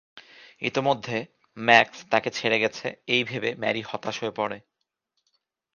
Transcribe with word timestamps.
ইতোমধ্যে, 0.61 1.17
ম্যাক্স 1.57 1.97
তাকে 2.09 2.29
ছেড়ে 2.29 2.57
গেছে 2.59 2.87
এই 3.07 3.21
ভেবে 3.23 3.49
ম্যারি 3.55 3.81
হতাশ 3.81 4.15
হয়ে 4.21 4.31
পড়ে। 4.31 4.57